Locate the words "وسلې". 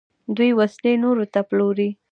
0.59-0.93